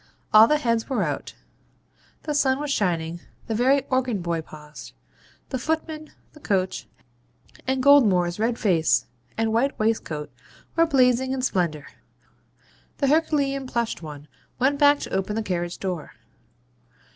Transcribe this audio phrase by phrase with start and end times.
[0.33, 1.35] All the heads were out;
[2.23, 4.93] the sun was shining; the very organ boy paused;
[5.49, 6.87] the footman, the coach,
[7.67, 9.05] and Goldmore's red face
[9.37, 10.33] and white waistcoat
[10.75, 11.85] were blazing in splendour.
[12.97, 14.27] The herculean plushed one
[14.57, 16.13] went back to open the carriage door.